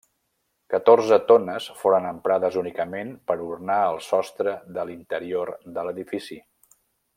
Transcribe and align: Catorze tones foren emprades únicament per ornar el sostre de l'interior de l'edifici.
Catorze 0.73 1.19
tones 1.31 1.67
foren 1.81 2.07
emprades 2.13 2.57
únicament 2.63 3.13
per 3.31 3.37
ornar 3.49 3.77
el 3.91 4.01
sostre 4.07 4.57
de 4.79 4.89
l'interior 4.91 5.55
de 5.77 5.89
l'edifici. 5.91 6.41